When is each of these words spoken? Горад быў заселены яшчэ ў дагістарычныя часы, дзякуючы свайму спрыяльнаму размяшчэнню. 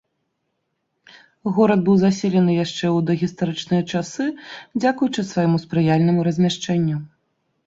Горад 1.57 1.79
быў 1.89 1.99
заселены 2.05 2.51
яшчэ 2.65 2.85
ў 2.87 3.07
дагістарычныя 3.11 3.83
часы, 4.01 4.25
дзякуючы 4.81 5.21
свайму 5.35 5.57
спрыяльнаму 5.67 6.19
размяшчэнню. 6.31 6.97